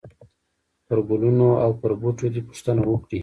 [0.85, 3.19] پرګلونو او پر بوټو دي، پوښتنه وکړئ!!!